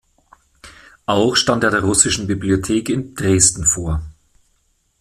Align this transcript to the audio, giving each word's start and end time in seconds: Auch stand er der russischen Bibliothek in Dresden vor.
Auch 1.05 1.35
stand 1.35 1.63
er 1.63 1.69
der 1.69 1.83
russischen 1.83 2.25
Bibliothek 2.25 2.89
in 2.89 3.13
Dresden 3.13 3.65
vor. 3.67 4.01